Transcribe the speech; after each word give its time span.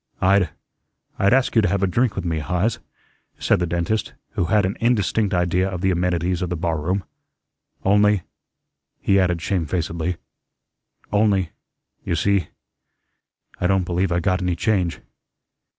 "I'd 0.19 0.49
I'd 1.19 1.31
ask 1.31 1.55
you 1.55 1.61
to 1.61 1.67
have 1.69 1.83
a 1.83 1.85
drink 1.85 2.15
with 2.15 2.25
me, 2.25 2.39
Heise," 2.39 2.79
said 3.37 3.59
the 3.59 3.67
dentist, 3.67 4.15
who 4.31 4.45
had 4.45 4.65
an 4.65 4.75
indistinct 4.79 5.31
idea 5.31 5.69
of 5.69 5.81
the 5.81 5.91
amenities 5.91 6.41
of 6.41 6.49
the 6.49 6.55
barroom, 6.55 7.03
"only," 7.85 8.23
he 8.99 9.19
added 9.19 9.43
shamefacedly, 9.43 10.17
"only 11.13 11.51
you 12.03 12.15
see, 12.15 12.47
I 13.59 13.67
don't 13.67 13.83
believe 13.85 14.11
I 14.11 14.19
got 14.19 14.41
any 14.41 14.55
change." 14.55 15.01